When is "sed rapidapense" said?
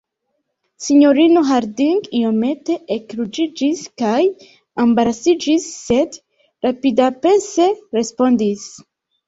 5.85-7.71